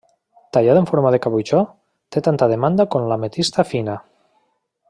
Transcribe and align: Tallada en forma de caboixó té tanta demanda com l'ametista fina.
Tallada 0.55 0.81
en 0.83 0.87
forma 0.91 1.11
de 1.15 1.19
caboixó 1.25 1.59
té 2.15 2.25
tanta 2.31 2.49
demanda 2.55 2.89
com 2.97 3.09
l'ametista 3.13 3.71
fina. 3.75 4.03